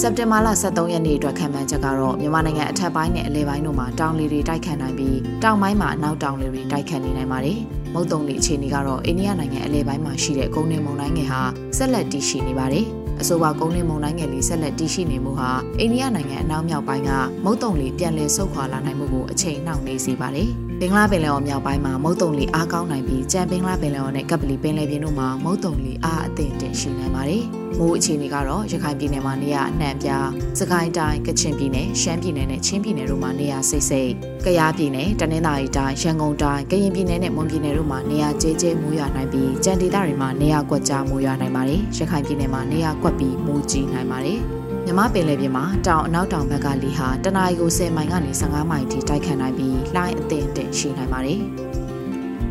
[0.00, 7.58] စက်တင်ဘာလ23ရက်နေ့အတွက်ခံမှန်းချက်ကတော့မြန်မာနိုင်ငံအထက်ပိုင်းနဲ့အလယ်ပိုင်းတို့မှာတောင်လေတွေတိုက်ခတ်နိုင်ပြီးတောင်ပိုင်းမှာအနောက်တောင်လေတွေတိုက်ခတ်နေနိုင်ပါတယ်။
[7.94, 11.40] မုတ်တုံလေအခြေအနေကတော့အိန္ဒိယနိုင်ငံအလယ်ပိုင်းမှာရှိတဲ့ကုန်းတွင်းမုန်တိုင်းငယ်ဟာ
[11.76, 12.84] ဆက်လက်တည်ရှိနေပါတယ်။
[13.20, 17.10] အဆိုပါကုန်းတွင်းမုန်တိုင်းငယ်လေးဆက်လက်တည်ရှိနေမှုဟာအိန္ဒိယနိုင်ငံအနောက်မြောက်ပိုင်းက
[17.44, 27.44] မုတ်တုံလေပြန်လည်ဆုတ်ခွာလာနိုင်မှုကိုအချိန်နှောင့်နှေးစေပါတယ်။ ဘင်္ဂလားပင်လယ်အော်မြောက်ပိုင်းမှာမုတ်တုံလေအားကောင်းနိုင်ပြီးကြံဘင်္ဂလားပင်လယ်အော်နဲ့ကပ်ပလီပင်လယ်ပြင်တို့မှာမုတ်တုံလေအားအသင့်တင်ရှိနိုင်ပါတယ်။
[27.78, 34.10] မိုးအခြေအနေကတော့ရခိုင်ပြည်နယ်မှာနေရာအနှံ့ပြားစကိုင်းတိုင်းကချင်ပြည်နယ်ရှမ်းပြည်နယ်နဲ့ချင်းပြည်နယ်တို့မှာနေရာစိတ်စိတ်
[34.44, 44.57] ကယားပြည်နယ်တနင်္သာရီတိုင်းရန်ကုန်တိုင်းကရင်ပြည်နယ်နဲ့မွန်ပြည်နယ်တို့မှာနေရာကျဲကျဲမိုးရွာနိုင်ပြီးကြံဒေသတွေမှာနေရာကွက်ကြားမိုးရွာနိုင်ပါတယ်ရခိုင်ပြည်နယ်မှာနေရာကွက်ပြီးမိုးကြီးနိုင်ပါတယ်
[44.88, 51.40] မြမပင်လယ်ပြင်မှာတောင်အနောက်တောင်ဘက်ကလေဟာတနအီကို10မိုင်ကနေ15မိုင်ထိတိုက်ခတ်နိုင်ပြီးလှိုင်းအသင့်အင့်ရှိနိုင်ပါတယ်။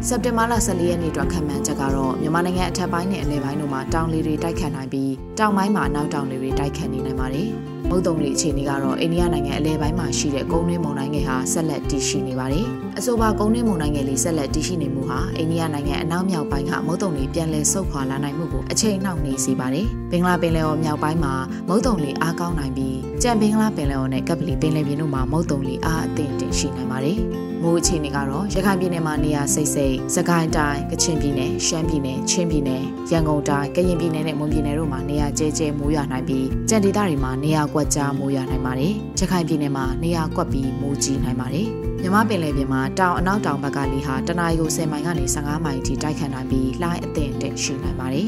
[0.06, 7.50] စက်တင်ဘာလ14ရက်နေ့အတွက်ခံမှန်းချက်ကတော့မြန်မာနိုင်ငံအထက်ပိုင်းနဲ့အလယ်ပိုင်းတို့မှာတောင်လေတွေတိုက်ခတ်နိုင်ပြီးတောင်ပိုင်းမှာနောက်တောင်လေတွေတိုက်ခတ်နေနိုင်ပါတယ်။
[7.90, 12.66] မုတ်တုံလေအခြေအနေကတော့အိန္ဒိယနိုင်ငံအလယ်ပိုင်းမှာရှိတဲ့ကုန်းတွင်းမုန်တိုင်းငယ်ဟာဆက်လက်တည်ရှိနေပါတယ်။
[12.98, 21.34] အဆိုပါကုန်းတွင်းမုန်တိုင်းငယ်လေးဆက်လက်တည်ရှိနေမှုဟာအိန္ဒိယနိုင်ငံအနောက်မြောက်ပိုင်းကမုတ်တုံလေပြန်လည်ဆုတ်ခွာလာနိုင်မှုကိုအချိန်နှောင့်နှေးစေပါတယ်။ဘင်္ဂလားပင်လယ်အော်မြောက်ပိုင်းမှာ
[21.68, 27.20] မုတ်တုံလေအားကောင်းနိုင်ပြီးကြံဘင်္ဂလားပင်လယ်အော်နဲ့ကပ်ပလီပင်လယ်ပြင်တို့မှာမုတ်တုံလေအားအသင့်တင်ရှိနိုင်ပါတယ်။
[27.64, 41.68] မိုးအခြေအနေကတော့ရခိုင်ပြည်နယ်မှာနေရာစိတ်စိတ်စကိုင်းတိုင်းကချင်ပြည်နယ်ရှမ်းပြည်နယ်ချင်းပြည်နယ်ရန်ကုန်တိုင်းကရင်ပြည်နယ်နဲ့မွန်ပြည်နယ်တို့မှာနေရာကျဲကျဲမိုးရွာနိုင်ပြီးကြံဒေသတွေမှာနေရာကွက်ကြားမိုးရွာနိုင်ပါတယ်ရခိုင်ပြည်နယ်မှာနေရာကွက်ပြီးမိုးကြီးနိုင်ပါတယ်
[42.02, 48.28] မြမပင်လယ်ပြင်မှာတောင်အနောက်တောင်ဘက်ကလေဟာတနအီကို10မိုင်ကနေ15မိုင်ထိတိုက်ခတ်နိုင်ပြီးလှိုင်းအသင့်တက်ရှိနိုင်ပါတယ်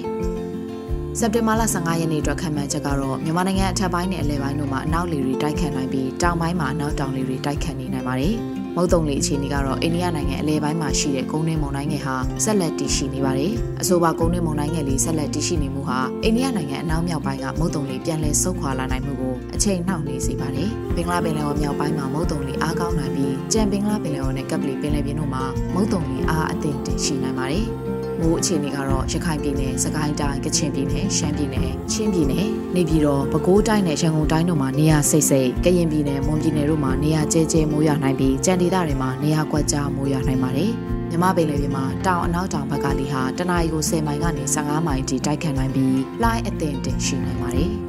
[1.19, 8.35] စက်တင်ဘာလ15ရက်နေ့အတွက်ခံမှန်းချက်ကတော့မြန်မာနိုင်ငံအထက်ပိုင်းနဲ့အလယ်ပိုင်းတို့မှာအနောက်လေတွေတိုက်ခတ်နိုင်ပြီးတောင်ပိုင်းမှာအနောက်တောင်လေတွေတိုက်ခတ်နေနိုင်ပါတယ်။
[8.75, 13.51] မုတ်တုံလေအခြေအနေကတော့အိန္ဒိယနိုင်ငံအလဲပိုင်းမှာရှိတဲ့ကုန်းတွင်းမုန်တိုင်းငယ်ဟာဆက်လက်တည်ရှိနေပါတယ်။
[13.81, 27.67] အဆိုပါကုန်းတွင်းမုန်တိုင်းငယ်လေးဆက်လက်တည်ရှိနေမှုဟာအိန္ဒိယနိုင်ငံအနောက်မြောက်ပိုင်းကမုတ်တုံလေပြန်လည်ဆုတ်ခွာလာနိုင်မှုကိုအချိန်နှောင့်နှေးစေပါတယ်။ဘင်္ဂလားပင်လယ်အော်မြောက်ပိုင်းမှာမုတ်တုံလေအားကောင်းနိုင်ပြီးကြံဘင်္ဂလားပင်လယ်အော်နဲ့ကပ်ပလီပင်လယ်ပြင်တို့မှာမုတ်တုံလေအားအသင့်တင်ရှိနိုင်ပါတယ်။
[28.21, 40.71] မိုးအခြေအနေကတော့ရခိုင်ပြည်နယ်၊စကိုင်းတိုင်း၊ကချင်ပြည်နယ်၊ရှမ်းပြည်နယ်၊ချင်းပြည်နယ်၊နေပြည်တော်၊ပဲခူးတိုင်းနဲ့ရန်ကုန်တိုင်းတို့မှာနေရာစိတ်စိတ်၊ကရင်ပြည်နယ်၊မွန်ပြည်နယ်တို့မှာနေရာကျဲကျဲမိုးရွာနိုင်ပြီးကြံဒေသတွေမှာနေရာကွက်ကြားမိုးရွာနိုင်ပါတယ်။
[41.09, 47.73] မြမပင်လယ်ပြင်မှာတောင်အနောက်တောင်ဘက်ကလေဟာတနအီကို10မိုင်ကနေ15မိုင်ထိတိုက်ခတ်နိုင်ပြီးလှိုင်းအသင့်တင်ရှိနိုင်ပါတယ်။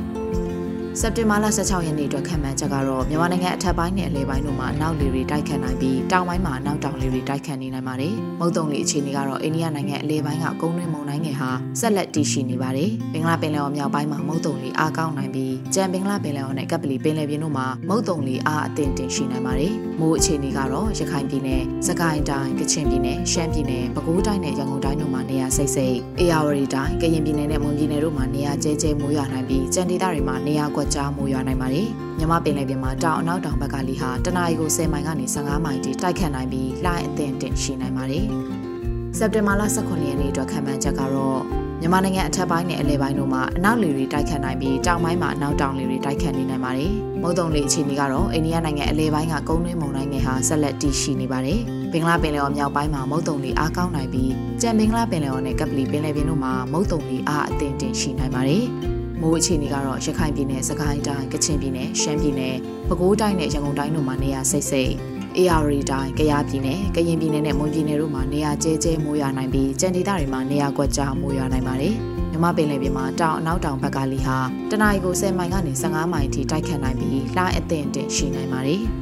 [0.98, 11.50] စက်တင်ဘာလ16ရက်နေ့အတွက်ခံမှန်းချက်ကတော့မြန်မာနိုင်ငံအထက်ပိုင်းနဲ့အလယ်ပိုင်းတို့မှာအနောက်လေတွေတိုက်ခတ်နိုင်ပြီးတောင်ပိုင်းမှာအနောက်တောင်လေတွေတိုက်ခတ်နေနိုင်ပါတယ်။မုတ်တုံလေအခြေအနေကတော့အိန္ဒိယနိုင်ငံအလယ်ပိုင်းကကုန်းတွင်းမုန်တိုင်းငယ်ဟာ
[11.80, 31.88] ဆက်လက်တည်ရှိနေပါတယ်။ဘင်္ဂလားပင်လယ်အော်မြောက်ပိုင်းမှာမုတ်တုံလေအားကောင်းနိုင်ပြီးကြံဘင်္ဂလားပင်လယ်အော်နဲ့ကပ်ပလီပင်လယ်ပြင်တို့မှာမုတ်တုံလေအားအသင့်တင်ရှိနိုင်ပါတယ်။မိုးအခြေအနေကတော့ရခိုင်ပြည်နယ်၊စကိုင်းတိုင်း၊ကချင်ပြည်နယ်၊ရှမ်းပြည်နယ်၊ပဲခူးတိုင်းနဲ့ရန်ကုန်တိုင်းတို့မှာနေရာစိတ်စိတ်၊အေရဝတီတိုင်း၊ကရင်ပြည်နယ်နဲ့မွန်ပြည်နယ်တို့မှာနေရာကျဲကျဲမိုးရွာနိုင်ပြီးကြံဒေသတွေမှာနေရာကွက်ကြားမိုးရွာနိုင်ပါတယ်။
[32.18, 38.26] မြမပင်လယ်ပြင်မှာတောင်အနောက်တောင်ဘက်ကလေဟာတနအီကို10မိုင်ကနေ15မိုင်ထိတိုက်ခတ်နိုင်ပြီးလှိုင်းအသင့်တင်ရှိနိုင်ပါတယ်။
[39.18, 41.40] စက်တင်ဘာလ18ရက်နေ့အတွက်ခံမှန်းချက်ကတော့
[41.80, 51.60] မြန်မာနိုင်ငံအထက်ပိုင်းနဲ့အလယ်ပိုင်းတို့မှာအနောက်လေတွေတိုက်ခတ်နိုင်ပြီးတောင်ပိုင်းမှာအနောက်တောင်လေတွေတိုက်ခတ်နေနိုင်ပါတယ်။မုတ်တုံလေအခြေအနေကတော့အိန္ဒိယနိုင်ငံအလယ်ပိုင်းကကုန်းတွင်းမုန်တိုင်းငယ်ဟာဆက်လက်တည်ရှိနေပါတယ်။
[51.92, 58.66] ဘင်္ဂလားပင်လယ်အော်မြောက်ပိုင်းမှာမုတ်တုံလေအားကောင်းနိုင်ပြီးကြံဘင်္ဂလားပင်လယ်အော်နဲ့ကပလီပင်လယ်ပြင်တို့မှာမုတ်တုံလေအားအသင့်တင်ရှိနိုင်ပါတယ်။
[59.20, 62.54] မိုးအခြေအနေကတော့ရခိုင်ပြည်နယ်၊စကိုင်းတိုင်း၊ကချင်ပြည်နယ်၊ရှမ်းပြည်နယ်၊
[62.88, 64.92] ပဲခူးတိုင်းနဲ့ရန်ကုန်တိုင်းတို့မှာနေရာစိတ်စိတ်
[65.36, 71.94] အေရရီတိုင်း၊ကယားပြည်နယ်၊ကရင်ပြည်နယ်နဲ့မွန်ပြည်နယ်တို့မှာနေရာကျဲကျဲမိုးရွာနိုင်ပြီးကြံဒေသတွေမှာနေရာကွက်ကြားမိုးရွာနိုင်ပါတယ်။
[72.30, 74.36] မြမပင်လယ်ပြင်မှာတောင်အနောက်တောင်ဘက်ကလီဟာ
[74.70, 78.82] တနအီကို10မိုင်ကနေ15မိုင်ထိတိုက်ခတ်နိုင်ပြီးလှိုင်းအသင့်အင့်ရှိနိုင်ပါတယ်။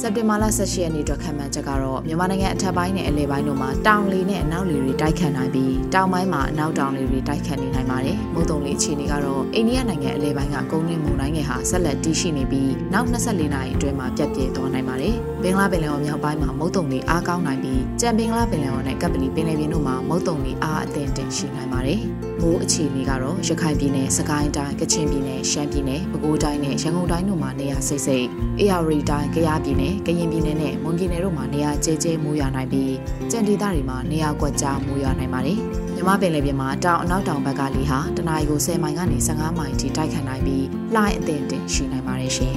[0.00, 22.02] စက်တင်ဘာလ18ရက်နေ့အတွက်ခံမှန်းချက်ကတော့မြန်မာနိုင်ငံအထက်ပိုင်းနဲ့အလယ်ပိုင်းတို့မှာတောင်လေနဲ့အနောက်လေတွေတိုက်ခတ်နိုင်ပြီးတောင်ပိုင်းမှာအနောက်တောင်လေတွေတိုက်ခတ်နေနိုင်ပါတယ်။မုတ်တုံလေအခြေအနေကတော့အိန္ဒိယနိုင်ငံအလယ်ပိုင်းကကုန်းတွင်းမုန်တိုင်းငယ်ဟာဆက်လက်တည်ရှိနေပြီးနောက်24နာရီအတွင်းမှာပြတ်ပြဲသွားနိုင်ပါတယ်။ဘင်္ဂလားပင်လယ်အော်မြောက်ပိုင်းမှာမုတ်တုံလေအားကောင်းနိုင်ပြီးကြံဘင်္ဂလားပင်လယ်အော်နဲ့ကပ်ပလီပင်လယ်ပြင်တို့မှာမုတ်တုံလေအားအသင့်တင်ရှိနိုင်ပါတယ်။
[22.42, 28.24] မိုးအခြေအနေကတော့ရခိုင်ပြည်နယ်၊စကိုင်းတိုင်း၊ကချင်ပြည်နယ်၊ရှမ်းပြည်နယ်၊ပဲခူးတိုင်းနဲ့ရန်ကုန်တိုင်းတို့မှာနေရာစိတ်စိတ်၊
[28.58, 32.94] အေရရီတိုင်း၊ကယားပြည်နယ်၊ကရင်ပြည်နယ်နဲ့မွန်ပြည်နယ်တို့မှာနေရာကျဲကျဲမိုးရွာနိုင်ပြီး
[33.30, 35.58] ကြံဒေသတွေမှာနေရာကွက်ကြားမိုးရွာနိုင်ပါတယ်။
[35.94, 42.56] မြမပင်လယ်ပြင်မှာတောင်အနောက်တောင်ဘက်ကလေဟာတနအီကို10မိုင်ကနေ15မိုင်ထိတိုက်ခတ်နိုင်ပြီးလှိုင်းအသင့်တင်ရှိနိုင်ပါတယ်ရှင်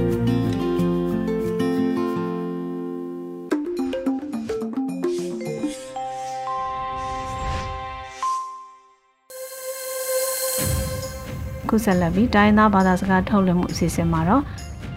[11.71, 14.43] ခုဆက်လက်ပြီးတိုင်းသားဘာသာစကားထုတ်လွှင့်မှုအစီအစဉ်မှာတော့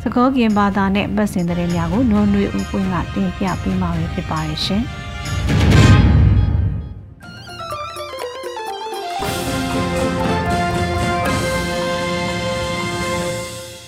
[0.03, 4.83] စကောကင်ဘာသာနဲ့ပတ်စင်တဲ့များကိုနှွန်နွေဦးပွင့်ကတင်ပြပေးမှာဖြစ်ပါတယ်ရှင်။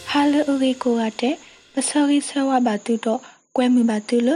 [0.09, 1.35] ဟာလဥရီကိုရတဲ့
[1.73, 3.21] ပစောရီဆဝဘာတူတော့
[3.57, 4.31] ကွဲမှုဘာတူလ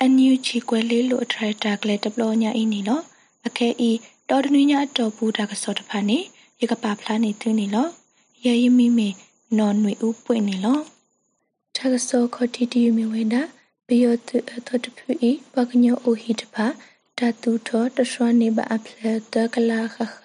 [0.00, 3.02] အန်ယူချီကွဲလေးလိုအထရက်တာကလေးတပလောညာအင်းနီနော်
[3.46, 3.90] အခဲဤ
[4.30, 6.18] တော်တနည်းညာတော်ဘူးတာကစောတဖာနေ
[6.60, 7.86] ရကပါဖလားနေသူနေလော
[8.44, 9.08] ရရမီမေ
[9.58, 10.78] နော်နွေဦးပွင့်နေလော
[11.76, 13.34] ထကစောခတိတီမီဝေဒ
[13.86, 14.18] ဘီယတ်
[14.56, 16.66] အထတဖူဤပကညိုအိုဟိတပါ
[17.18, 20.22] တတူထောတရွှနေပါအဖလတကလာခခ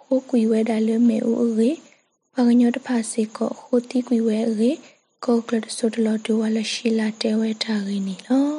[0.00, 1.70] ခိုကွီဝဲဒါလမေအိုရေ
[2.32, 4.70] ပကညိုတဖာစေကောခိုတီကွီဝဲရေ
[5.24, 8.50] ကောကလတ်ဆိုတလတူဝါလရှိလာတဲဝဲထားရင်းနီလော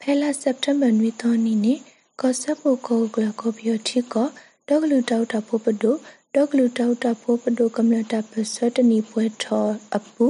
[0.00, 1.74] ဖဲလာစက်တမ်ဘာနွီတော်နီနီ
[2.20, 4.28] ကောဆပ်ဖို့ကောကလကောဘီယတိကော
[4.68, 5.90] ဒေါကလူတောက်တာဖို့ပဒု
[6.34, 10.26] ဒေါကလူတောက်တာဖို့ပဒုကမ္လတာပစတနီပွဲထောအပူ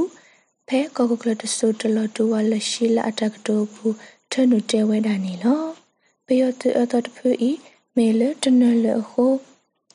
[0.68, 3.94] ဖဲကောကကလတဆုတလတူဝါလရှိလာအတက်တိုဘူး
[4.32, 5.64] ထနုတဲဝဲတာနီလော
[6.26, 7.50] ပယောတူအတော်တဖူဤ
[7.96, 9.26] မေလတနလဟု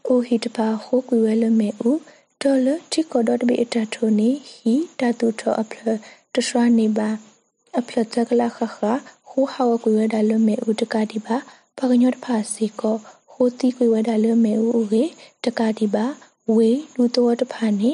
[0.08, 1.92] အိုဟိတပါဟုကွေဝဲလမေဥ
[2.42, 5.88] ဒေါ်လတိကောဒတ်ဘီအတထိုနီဟီတတူထောအဖလ
[6.34, 7.10] တရွှာနေပါ
[7.80, 8.78] အဖလတကလာခခ
[9.30, 11.38] ဟိုဟာဝကွေဝဲဒါလမေဥတကတိပါ
[11.78, 12.98] ပကညောတဖာစီကော
[13.44, 15.04] ဟိုတီကွေဝဲဒါလမေဥဥကေ
[15.44, 16.06] တကတိပါ
[16.56, 17.92] ဝေလူတော်တဖာနေ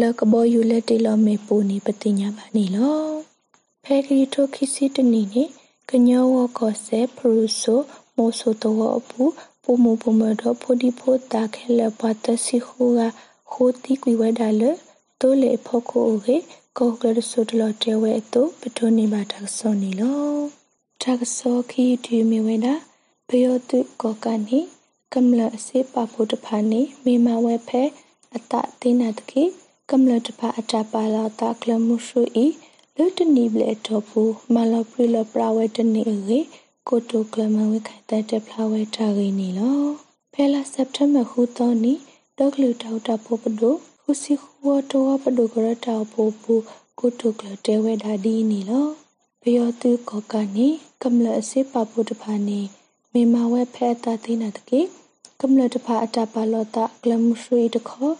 [0.00, 3.02] လကဘောယူလက်တေလမေပူနေပတိညာပါနေလော
[3.84, 5.44] ဖဲကရီထိုခိစီတနီနေ
[5.88, 7.80] ကညောဝကောဆေဖရူဆို
[8.16, 9.22] မိုဆိုတောအပူ
[9.62, 13.00] ပုံမပုံမတော့ဖိုဒီဖိုတာခဲလပတ်တစီဟူက
[13.52, 14.62] ဟိုတီကွေဝဒါလ
[15.20, 16.36] တိုလေဖို့ကိုရေ
[16.78, 20.32] ကောကလဆုတလတဲဝဲတုပထုနေပါတဆောနေလော
[21.02, 22.74] တကဆောခီဒီမီဝဲတာ
[23.28, 24.60] ဘယောတုကောကနိ
[25.14, 27.82] ကမ္လအစေပါဖို့တဖာနေမေမဝဲဖဲ
[28.36, 29.42] အတသိနာတကိ
[29.90, 32.46] ကမ္လတဖာအတပါလာတာကလမှုရှုဤ
[32.96, 36.40] လွတ်တနီဘလက်တော့ဘူးမလပရလပရဝဲတနေရေ
[36.88, 39.82] ကိုတိုကလမဝခိုင်တဲ့တဖလာဝဲတာရင်းနီလော
[40.32, 41.92] ဖဲလာစက်တမ်ဘာဟူတောနီ
[42.38, 46.54] ဒေါကလူတောက်တာပိုပဒိုခုစီခူဝတောပဒိုကရတာပိုပူ
[46.98, 48.86] ကိုတိုကလတဲဝဲတာဒီနီလော
[49.42, 50.68] ဘယောတုကောကနေ
[51.02, 52.60] ကမ္လအစေပပုတဖာနေ
[53.18, 54.80] မေမဝဲဖဲတာသိနာတကေ
[55.40, 58.10] ကမ္လတဖာအတပါလောတာကလမှုရွှေတခော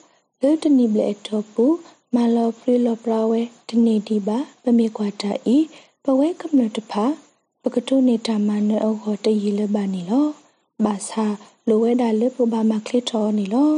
[0.41, 1.67] လေတနိဘလက်တော့ပူ
[2.15, 5.57] မလောပရီလောပရာဝဲတနေဒီပါပမေကွာတာဤ
[6.05, 7.05] ပဝဲကမ္လတဖာ
[7.63, 10.27] ပကတုနေတာမနောဟောတရီလဘာနီလော
[10.85, 11.27] ဘာသာ
[11.69, 13.73] လိုဝဲတာလေပဘာမခလစ်တော်နီလော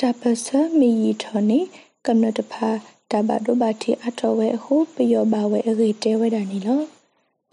[0.00, 1.60] တပစမီယီထောနီ
[2.06, 2.68] ကမ္နတဖာ
[3.10, 6.97] တဘဒိုဘာတီအထောဝဲဟုပယောဘဝဲအရေတဲဝဲတာနီလော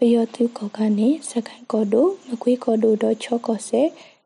[0.00, 3.82] ပယောသူကောကနေစခိုင်ကောဒိုမကွေးကောဒိုတော့ချောကောဆေ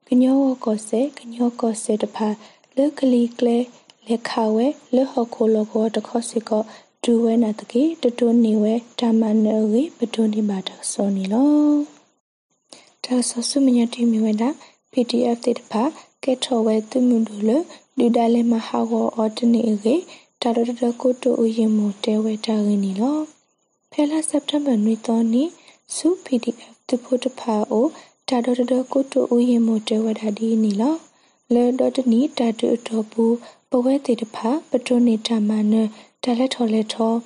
[0.07, 2.29] ကညောကောဆေကညောကောဆေတဖာ
[2.77, 3.59] လေကလီကလေ
[4.07, 6.63] လက်ခဝဲလေဟခိုလောကောတခောစီကော
[7.05, 11.73] ဒူဝဲနာတကေတတွနေဝဲဓမ္မနောဝေပတွနေပါတဆောနီလော
[13.05, 14.49] ဒါဆောဆုမညတိမြဝဲတာ
[14.93, 15.83] PDF တေတဖာ
[16.25, 17.51] ကဲထော်ဝဲသူမှုတို့လ
[17.99, 19.97] လူဒါလေမဟာဝအော်တနေကေ
[20.41, 23.40] တာရတကိုတူဥယင်မတဲဝဲတာရင်းနီလော
[23.95, 25.45] ဖဲလာစက်တမ်ဘာနွေတော်နီ
[25.97, 27.87] စု PDF တဖို့တဖာအို
[28.29, 30.95] တာရတကိုတူဥယင်မတဲဝဲတာဒီနီလော
[31.55, 33.25] လေဒတ်နီတာတူတော်ပူ
[33.71, 35.75] ပဝဲတေတဖာပတွနေတာမန
[36.25, 37.17] တာလက်ထော်လက်ထော်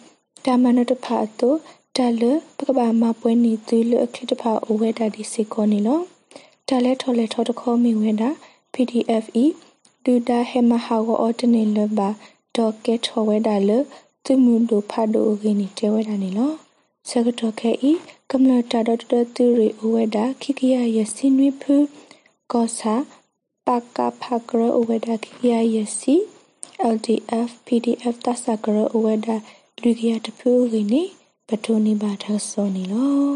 [0.45, 1.49] တာမနတဖာတူ
[1.97, 2.23] တာလ
[2.57, 6.01] ပကဘာမပွဲနေသူလအခလစ်တဖာအိုဝဲတာဒီစေကောနီလော
[6.69, 8.31] တာလက်ထော်လက်ထော်တခေါ်မိဝဲတာ
[8.75, 9.45] PDF e
[10.05, 12.09] ဒူဒါဟေမဟာကိုအော်တနေလဘာ
[12.57, 13.71] ဒေါ်ကက်ထော်ဝဲတာလ
[14.25, 16.53] သူမူဒိုဖာဒိုဂီနီတဲဝဲတာနေလော
[17.09, 17.93] ဆကတော်ခဲဤ
[18.31, 21.75] ကမ္လတာဒတ်တတူရီအဝဲတာခိကရယစင်းဝိဖူ
[22.53, 22.95] ကောစာ
[23.67, 26.15] ပကဖကရအဝဲတာခိကရယစီ
[26.95, 29.37] LDF PDF တဆကရအဝဲတာ
[29.83, 31.03] လူကရတဖူဂီနီ
[31.49, 33.33] ပထိုနီဘာထဆောနီလော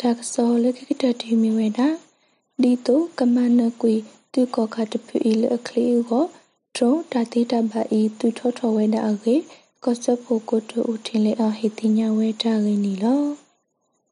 [0.00, 1.88] တက်ဆောလခိကတတီမီဝဲတာ
[2.62, 3.94] ဒီတိုကမနကွေ
[4.32, 6.24] သူကောခတဖူအီလအခလီကို
[6.76, 9.36] ဒရုံတာတိတဘအီသူထောထောဝဲတာအကေ
[9.84, 13.22] ကောစဖိုကိုတိုဦးထင်းလေအဟိတိညာဝဲတာရင်းနီလော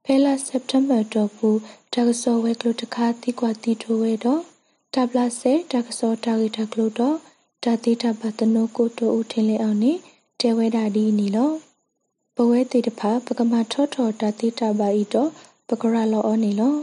[0.05, 1.59] ဖဲလာစက်တမ်ဘာတော့ဘူး
[1.92, 4.42] တာကစောဝဲကလိုတခါတိကွာတိထိုဝဲတော့
[4.94, 7.16] တဘလာဆေတာကစောတာဂီတာကလိုတော့
[7.64, 9.92] တာတိတဘတနိုကိုတိုဦးထင်းလေအောင်နေ
[10.40, 11.51] တဲဝဲတာဒီနီလော
[12.37, 15.31] ပဝဲတိတဖာပကမထောထောတာတိတဘအီတော့
[15.68, 16.75] ပကရလောအောနီလော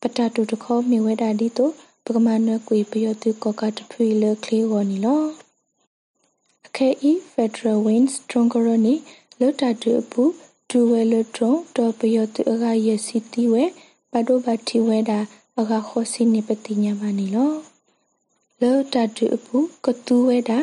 [0.00, 1.70] ပတတူတခေါမြေဝဲတာဒီတို
[2.04, 5.22] ပကမနကွေပယောတုကောကတဖွေလကလေးဝနီလော
[6.66, 8.94] အခဲဤ Federal Winds Stronger နီ
[9.40, 10.22] လောတာတူပူ
[10.70, 13.64] ဒူဝဲလထရုံတော့ပယောတုအကရစီတီဝဲ
[14.12, 15.18] ဘဒိုဘတီဝဲတာ
[15.58, 17.52] အကခောစီနေပတိညာမနီလော
[18.60, 20.58] လောတာတူပူကတူဝဲတာ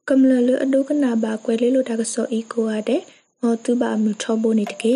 [0.10, 3.02] ကမ္လလအဒုကနာဘာကွဲလေးလိုတာကစောအီကိုရတဲ့
[3.42, 4.96] မောတူဘာမထောဘိုနေတကေ